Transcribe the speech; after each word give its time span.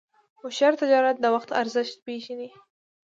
هوښیار 0.39 0.73
تجارت 0.81 1.17
د 1.21 1.25
وخت 1.35 1.49
ارزښت 1.61 1.95
پېژني. 2.05 2.49